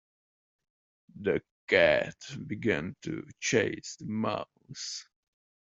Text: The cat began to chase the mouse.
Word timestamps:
The 1.21 1.43
cat 1.67 2.15
began 2.47 2.95
to 3.03 3.23
chase 3.39 3.97
the 3.99 4.07
mouse. 4.07 5.05